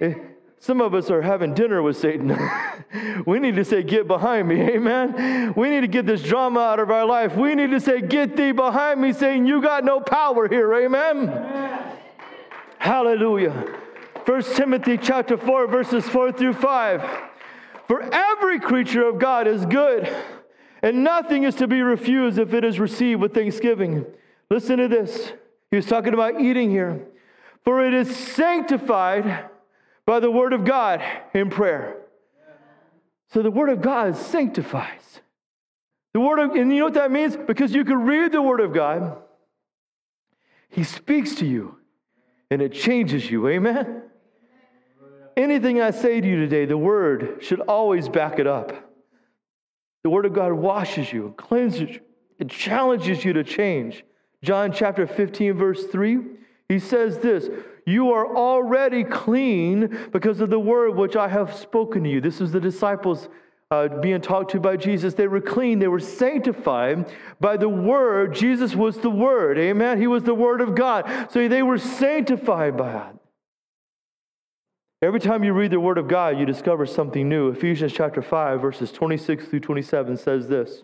[0.00, 0.14] Eh,
[0.60, 2.36] some of us are having dinner with Satan.
[3.26, 4.60] we need to say, Get behind me.
[4.74, 5.52] Amen.
[5.56, 7.36] We need to get this drama out of our life.
[7.36, 9.46] We need to say, Get thee behind me, Satan.
[9.46, 10.72] You got no power here.
[10.74, 11.28] Amen.
[11.28, 11.98] Amen.
[12.78, 13.52] Hallelujah.
[14.24, 17.27] 1 Timothy chapter 4, verses 4 through 5.
[17.88, 20.14] For every creature of God is good,
[20.82, 24.04] and nothing is to be refused if it is received with thanksgiving.
[24.50, 25.32] Listen to this.
[25.70, 27.06] He was talking about eating here.
[27.64, 29.48] For it is sanctified
[30.06, 31.02] by the word of God
[31.34, 31.96] in prayer.
[33.30, 35.20] So the word of God sanctifies.
[36.14, 37.36] The word of, and you know what that means?
[37.36, 39.18] Because you can read the word of God,
[40.70, 41.76] he speaks to you,
[42.50, 43.48] and it changes you.
[43.48, 44.02] Amen?
[45.38, 48.72] Anything I say to you today, the word should always back it up.
[50.02, 52.00] The word of God washes you, cleanses you,
[52.40, 54.04] it challenges you to change.
[54.42, 56.18] John chapter 15, verse 3,
[56.68, 57.50] he says this
[57.86, 62.20] You are already clean because of the word which I have spoken to you.
[62.20, 63.28] This is the disciples
[63.70, 65.14] uh, being talked to by Jesus.
[65.14, 68.34] They were clean, they were sanctified by the word.
[68.34, 69.56] Jesus was the word.
[69.56, 70.00] Amen.
[70.00, 71.28] He was the word of God.
[71.30, 73.10] So they were sanctified by.
[75.00, 77.50] Every time you read the Word of God, you discover something new.
[77.50, 80.82] Ephesians chapter 5, verses 26 through 27 says this.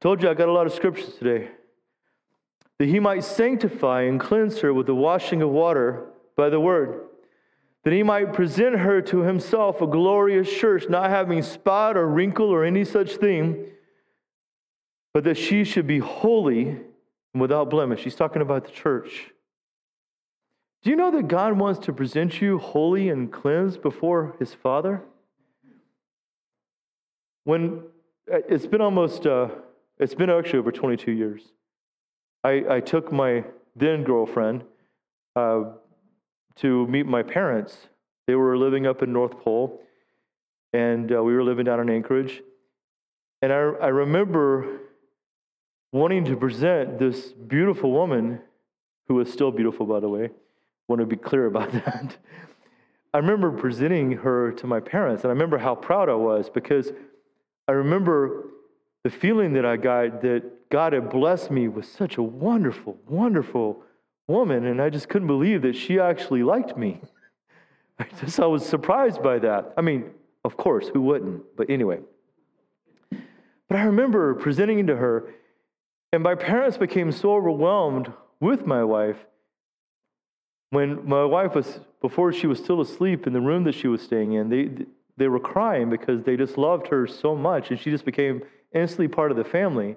[0.00, 1.50] Told you I got a lot of scriptures today.
[2.80, 6.06] That he might sanctify and cleanse her with the washing of water
[6.36, 7.02] by the Word,
[7.84, 12.50] that he might present her to himself a glorious church, not having spot or wrinkle
[12.50, 13.66] or any such thing,
[15.14, 18.02] but that she should be holy and without blemish.
[18.02, 19.30] He's talking about the church.
[20.82, 25.02] Do you know that God wants to present you holy and cleansed before his Father?
[27.44, 27.82] When
[28.32, 29.48] uh, it's been almost, uh,
[29.98, 31.42] it's been actually over 22 years.
[32.44, 34.64] I, I took my then girlfriend
[35.34, 35.64] uh,
[36.56, 37.88] to meet my parents.
[38.26, 39.80] They were living up in North Pole.
[40.72, 42.42] and uh, we were living down in Anchorage.
[43.42, 44.80] And I, I remember
[45.92, 48.40] wanting to present this beautiful woman,
[49.08, 50.30] who was still beautiful, by the way.
[50.88, 52.16] Want to be clear about that.
[53.14, 56.90] I remember presenting her to my parents, and I remember how proud I was because
[57.66, 58.46] I remember
[59.04, 63.82] the feeling that I got that God had blessed me with such a wonderful, wonderful
[64.26, 67.00] woman, and I just couldn't believe that she actually liked me.
[67.98, 69.72] I just I was surprised by that.
[69.76, 70.10] I mean,
[70.44, 71.42] of course, who wouldn't?
[71.56, 72.00] But anyway.
[73.10, 75.34] But I remember presenting to her,
[76.12, 79.18] and my parents became so overwhelmed with my wife
[80.70, 84.02] when my wife was before she was still asleep in the room that she was
[84.02, 84.48] staying in.
[84.48, 88.42] They they were crying because they just loved her so much, and she just became
[88.72, 89.96] instantly part of the family.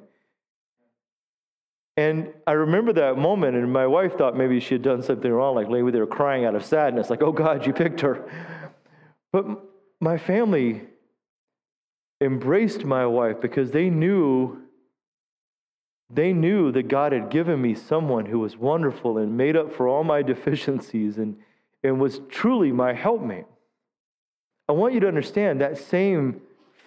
[1.98, 5.56] And I remember that moment, and my wife thought maybe she had done something wrong,
[5.56, 8.28] like maybe they were crying out of sadness, like, oh God, you picked her.
[9.32, 9.46] But
[10.00, 10.82] my family
[12.22, 14.62] embraced my wife because they knew
[16.14, 19.88] they knew that God had given me someone who was wonderful and made up for
[19.88, 21.38] all my deficiencies and,
[21.84, 23.46] and was truly my helpmate.
[24.68, 26.42] I want you to understand that same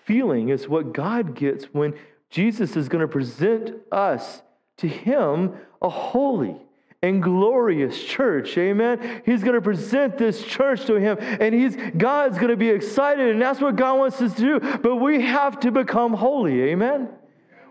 [0.04, 1.94] feeling is what God gets when
[2.30, 4.42] Jesus is going to present us
[4.78, 6.56] to Him a holy
[7.04, 8.56] and glorious church.
[8.56, 9.22] Amen.
[9.26, 13.28] He's going to present this church to him and he's God's going to be excited
[13.28, 14.78] and that's what God wants us to do.
[14.78, 16.62] But we have to become holy.
[16.62, 17.10] Amen.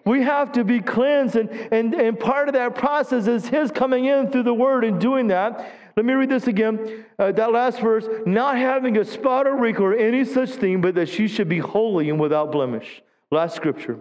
[0.05, 4.05] We have to be cleansed and, and, and part of that process is his coming
[4.05, 5.73] in through the word and doing that.
[5.95, 7.05] Let me read this again.
[7.17, 10.95] Uh, that last verse, not having a spot or wrinkle or any such thing, but
[10.95, 13.01] that she should be holy and without blemish.
[13.31, 13.99] Last scripture,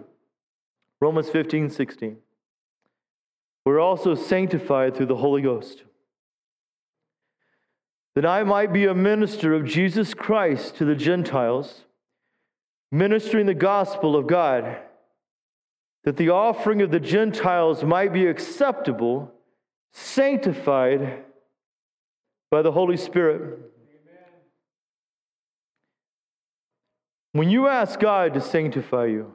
[0.99, 2.17] Romans 15, 16.
[3.65, 5.83] We're also sanctified through the Holy Ghost.
[8.15, 11.83] That I might be a minister of Jesus Christ to the Gentiles,
[12.91, 14.77] ministering the gospel of God,
[16.03, 19.31] that the offering of the Gentiles might be acceptable,
[19.91, 21.23] sanctified
[22.51, 23.59] by the Holy Spirit.
[27.31, 29.33] When you ask God to sanctify you,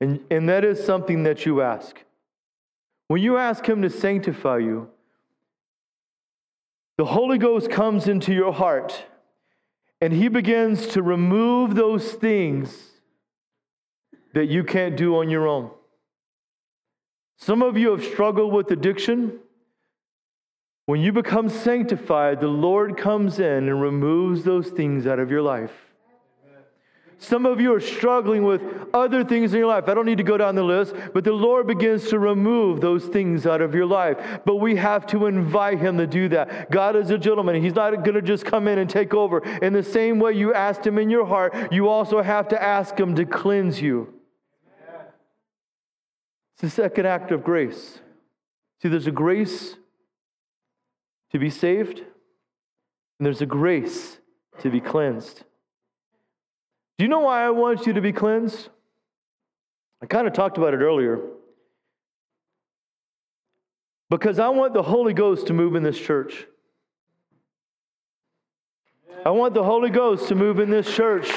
[0.00, 2.04] and, and that is something that you ask,
[3.08, 4.90] when you ask Him to sanctify you,
[6.98, 9.04] the Holy Ghost comes into your heart
[10.00, 12.90] and He begins to remove those things
[14.34, 15.70] that you can't do on your own.
[17.38, 19.38] Some of you have struggled with addiction.
[20.86, 25.42] When you become sanctified, the Lord comes in and removes those things out of your
[25.42, 25.72] life.
[27.16, 28.60] Some of you are struggling with
[28.92, 29.88] other things in your life.
[29.88, 33.06] I don't need to go down the list, but the Lord begins to remove those
[33.06, 34.40] things out of your life.
[34.44, 36.70] But we have to invite Him to do that.
[36.70, 37.62] God is a gentleman.
[37.62, 39.38] He's not going to just come in and take over.
[39.60, 42.98] In the same way you asked Him in your heart, you also have to ask
[42.98, 44.12] Him to cleanse you.
[46.64, 48.00] The second act of grace.
[48.80, 49.76] See, there's a grace
[51.30, 52.06] to be saved, and
[53.26, 54.16] there's a grace
[54.60, 55.44] to be cleansed.
[56.96, 58.70] Do you know why I want you to be cleansed?
[60.02, 61.20] I kind of talked about it earlier.
[64.08, 66.46] Because I want the Holy Ghost to move in this church.
[69.26, 71.30] I want the Holy Ghost to move in this church.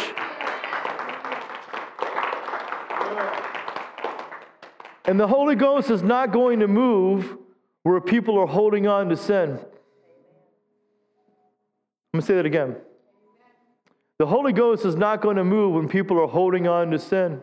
[5.08, 7.38] And the Holy Ghost is not going to move
[7.84, 9.52] where people are holding on to sin.
[9.52, 9.58] I'm
[12.14, 12.76] going to say that again.
[14.20, 17.42] The Holy Ghost is not going to move when people are holding on to sin.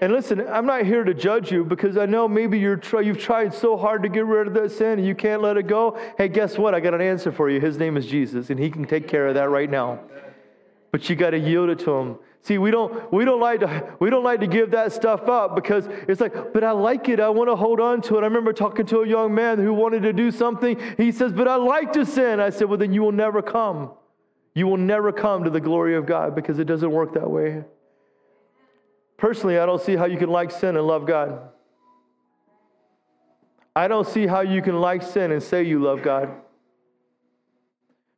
[0.00, 3.18] And listen, I'm not here to judge you because I know maybe you're try, you've
[3.18, 5.98] tried so hard to get rid of that sin and you can't let it go.
[6.16, 6.74] Hey, guess what?
[6.74, 7.60] I got an answer for you.
[7.60, 10.00] His name is Jesus, and He can take care of that right now.
[10.92, 12.18] But you got to yield it to Him.
[12.46, 15.56] See, we don't we don't like to we don't like to give that stuff up
[15.56, 17.18] because it's like, but I like it.
[17.18, 18.20] I want to hold on to it.
[18.20, 20.78] I remember talking to a young man who wanted to do something.
[20.96, 23.90] He says, "But I like to sin." I said, "Well, then you will never come."
[24.54, 27.64] You will never come to the glory of God because it doesn't work that way.
[29.16, 31.50] Personally, I don't see how you can like sin and love God.
[33.74, 36.30] I don't see how you can like sin and say you love God.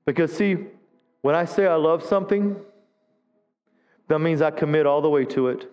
[0.05, 0.67] Because, see,
[1.23, 2.57] when I say I love something,
[4.09, 5.71] that means I commit all the way to it.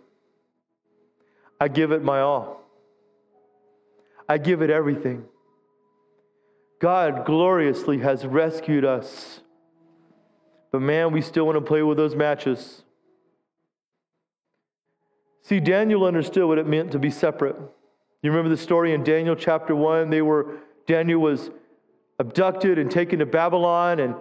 [1.60, 2.62] I give it my all.
[4.28, 5.26] I give it everything.
[6.80, 9.40] God gloriously has rescued us
[10.76, 12.84] but man, we still want to play with those matches.
[15.44, 17.56] See, Daniel understood what it meant to be separate.
[18.22, 20.10] You remember the story in Daniel chapter 1?
[20.10, 21.50] They were Daniel was
[22.20, 24.16] abducted and taken to Babylon and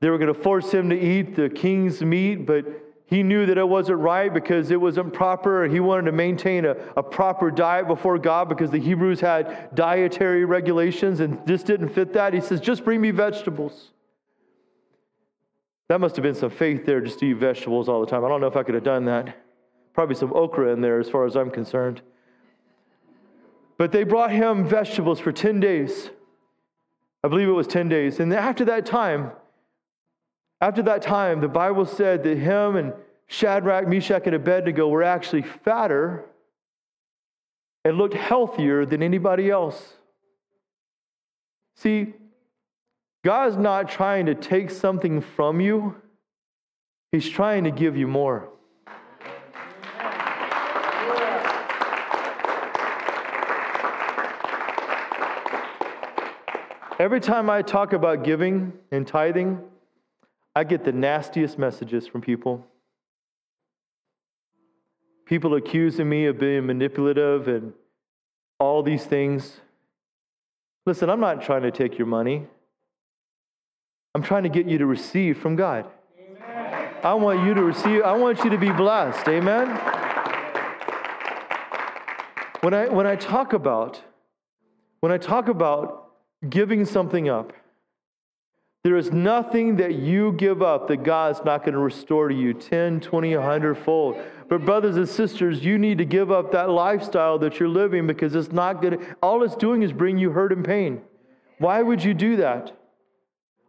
[0.00, 2.64] They were going to force him to eat the king's meat, but
[3.06, 5.68] he knew that it wasn't right because it wasn't proper.
[5.68, 10.44] He wanted to maintain a, a proper diet before God because the Hebrews had dietary
[10.44, 12.34] regulations and this didn't fit that.
[12.34, 13.90] He says, Just bring me vegetables.
[15.88, 18.24] That must have been some faith there just to eat vegetables all the time.
[18.24, 19.36] I don't know if I could have done that.
[19.94, 22.02] Probably some okra in there as far as I'm concerned.
[23.78, 26.10] But they brought him vegetables for 10 days.
[27.22, 28.18] I believe it was 10 days.
[28.18, 29.30] And after that time,
[30.60, 32.92] after that time, the Bible said that him and
[33.26, 36.24] Shadrach, Meshach, and Abednego were actually fatter
[37.84, 39.94] and looked healthier than anybody else.
[41.76, 42.14] See,
[43.24, 45.96] God's not trying to take something from you,
[47.12, 48.48] He's trying to give you more.
[56.98, 59.62] Every time I talk about giving and tithing,
[60.56, 62.66] I get the nastiest messages from people.
[65.26, 67.74] People accusing me of being manipulative and
[68.58, 69.60] all these things.
[70.86, 72.46] Listen, I'm not trying to take your money.
[74.14, 75.84] I'm trying to get you to receive from God.
[76.18, 76.88] Amen.
[77.04, 79.28] I want you to receive, I want you to be blessed.
[79.28, 79.68] Amen.
[82.62, 84.00] When I when I talk about
[85.00, 86.12] when I talk about
[86.48, 87.52] giving something up,
[88.86, 92.54] there is nothing that you give up that God's not going to restore to you
[92.54, 94.16] 10, 20, 100 fold.
[94.48, 98.36] But, brothers and sisters, you need to give up that lifestyle that you're living because
[98.36, 99.16] it's not good.
[99.20, 101.02] all it's doing is bring you hurt and pain.
[101.58, 102.78] Why would you do that?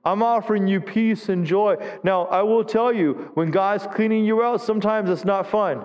[0.05, 1.78] I'm offering you peace and joy.
[2.03, 5.84] Now, I will tell you, when God's cleaning you out, sometimes it's not fun.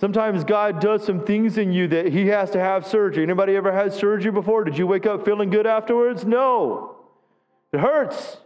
[0.00, 3.24] Sometimes God does some things in you that He has to have surgery.
[3.24, 4.62] Anybody ever had surgery before?
[4.64, 6.24] Did you wake up feeling good afterwards?
[6.24, 6.96] No.
[7.72, 8.38] It hurts.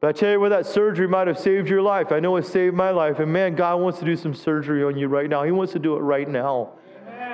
[0.00, 2.12] But I tell you where that surgery might have saved your life.
[2.12, 3.18] I know it saved my life.
[3.18, 5.42] And man, God wants to do some surgery on you right now.
[5.42, 6.74] He wants to do it right now.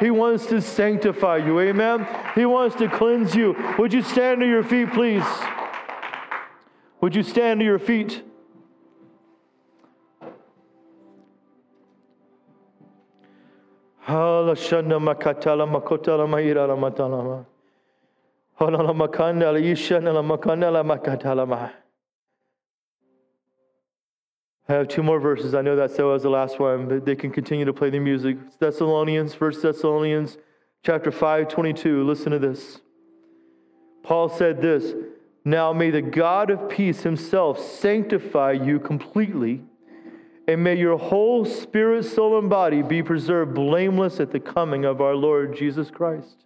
[0.01, 1.61] He wants to sanctify you.
[1.61, 2.07] Amen.
[2.35, 3.55] He wants to cleanse you.
[3.79, 5.25] Would you stand to your feet, please?
[7.01, 8.23] Would you stand to your feet?
[24.69, 25.55] I have two more verses.
[25.55, 27.99] I know that so was the last one, but they can continue to play the
[27.99, 28.37] music.
[28.59, 30.37] Thessalonians, 1 Thessalonians
[30.83, 32.05] chapter 5, 22.
[32.05, 32.81] Listen to this.
[34.03, 34.95] Paul said this
[35.47, 39.63] Now may the God of peace himself sanctify you completely
[40.47, 45.01] and may your whole spirit, soul, and body be preserved blameless at the coming of
[45.01, 46.45] our Lord Jesus Christ.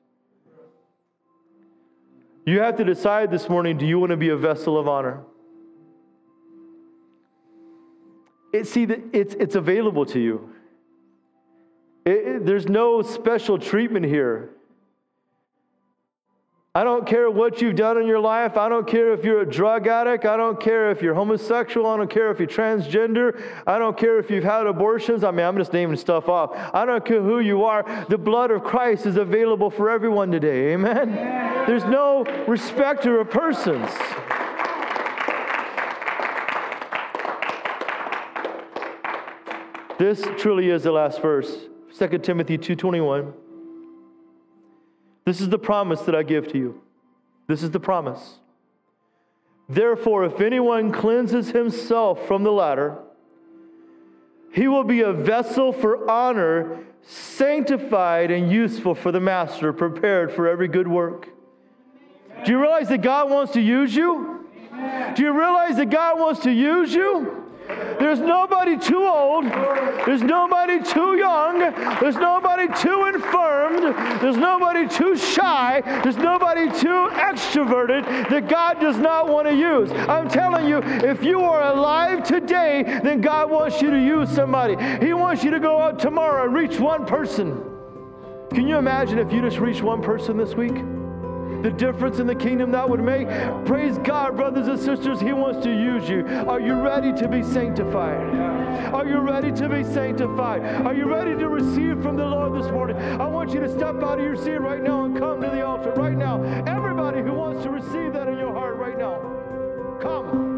[2.46, 5.20] You have to decide this morning do you want to be a vessel of honor?
[8.52, 10.50] It, see, it's, it's available to you.
[12.06, 14.50] It, it, there's no special treatment here.
[16.78, 18.56] I don't care what you've done in your life.
[18.56, 20.24] I don't care if you're a drug addict.
[20.24, 21.88] I don't care if you're homosexual.
[21.88, 23.42] I don't care if you're transgender.
[23.66, 25.24] I don't care if you've had abortions.
[25.24, 26.52] I mean, I'm just naming stuff off.
[26.72, 27.82] I don't care who you are.
[28.08, 30.74] The blood of Christ is available for everyone today.
[30.74, 31.16] Amen?
[31.66, 33.90] There's no respecter of persons.
[39.98, 41.66] This truly is the last verse.
[41.92, 43.47] 2 Timothy 2:21.
[45.28, 46.80] This is the promise that I give to you.
[47.48, 48.38] This is the promise.
[49.68, 52.96] Therefore, if anyone cleanses himself from the latter,
[54.54, 60.48] he will be a vessel for honor, sanctified and useful for the master, prepared for
[60.48, 61.28] every good work.
[62.46, 64.48] Do you realize that God wants to use you?
[65.14, 67.47] Do you realize that God wants to use you?
[67.98, 69.44] There's nobody too old.
[69.44, 71.58] There's nobody too young.
[72.00, 73.82] There's nobody too infirmed.
[74.22, 75.82] There's nobody too shy.
[76.02, 79.90] There's nobody too extroverted that God does not want to use.
[79.92, 84.76] I'm telling you, if you are alive today, then God wants you to use somebody.
[85.04, 87.62] He wants you to go out tomorrow and reach one person.
[88.50, 90.76] Can you imagine if you just reached one person this week?
[91.62, 93.28] The difference in the kingdom that would make.
[93.66, 96.26] Praise God, brothers and sisters, He wants to use you.
[96.48, 98.36] Are you ready to be sanctified?
[98.94, 100.62] Are you ready to be sanctified?
[100.86, 102.96] Are you ready to receive from the Lord this morning?
[102.96, 105.64] I want you to step out of your seat right now and come to the
[105.64, 106.42] altar right now.
[106.66, 109.18] Everybody who wants to receive that in your heart right now,
[110.00, 110.57] come.